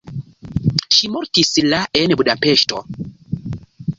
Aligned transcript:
Ŝi 0.95 1.09
mortis 1.15 1.51
la 1.73 1.83
en 2.01 2.15
Budapeŝto. 2.21 2.83